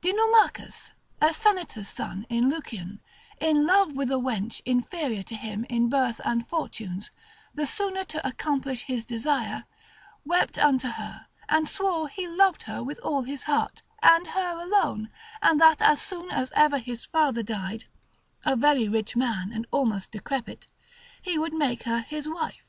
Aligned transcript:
Dinomachus, 0.00 0.92
a 1.20 1.34
senator's 1.34 1.88
son 1.88 2.24
in 2.30 2.48
Lucian, 2.48 2.98
in 3.38 3.66
love 3.66 3.94
with 3.94 4.10
a 4.10 4.14
wench 4.14 4.62
inferior 4.64 5.22
to 5.24 5.34
him 5.34 5.64
in 5.68 5.90
birth 5.90 6.18
and 6.24 6.48
fortunes, 6.48 7.10
the 7.54 7.66
sooner 7.66 8.02
to 8.04 8.26
accomplish 8.26 8.84
his 8.84 9.04
desire, 9.04 9.64
wept 10.24 10.56
unto 10.58 10.88
her, 10.88 11.26
and 11.46 11.68
swore 11.68 12.08
he 12.08 12.26
loved 12.26 12.62
her 12.62 12.82
with 12.82 12.98
all 13.00 13.20
his 13.24 13.42
heart, 13.42 13.82
and 14.02 14.28
her 14.28 14.58
alone, 14.58 15.10
and 15.42 15.60
that 15.60 15.82
as 15.82 16.00
soon 16.00 16.30
as 16.30 16.50
ever 16.56 16.78
his 16.78 17.04
father 17.04 17.42
died 17.42 17.84
(a 18.46 18.56
very 18.56 18.88
rich 18.88 19.14
man 19.14 19.52
and 19.52 19.66
almost 19.70 20.10
decrepit) 20.10 20.66
he 21.20 21.36
would 21.36 21.52
make 21.52 21.82
her 21.82 22.00
his 22.00 22.26
wife. 22.26 22.64